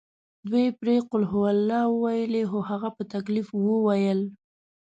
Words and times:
دوی 0.51 0.67
پرې 0.79 0.95
قل 1.09 1.23
هوالله 1.31 1.81
وویلې 1.89 2.43
خو 2.49 2.59
هغه 2.69 2.89
په 2.97 3.03
تکلیف 3.13 3.47
وویل. 3.53 4.19